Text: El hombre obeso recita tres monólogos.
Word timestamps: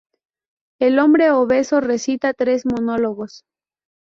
El 0.79 0.97
hombre 0.97 1.29
obeso 1.29 1.79
recita 1.79 2.33
tres 2.33 2.65
monólogos. 2.65 3.43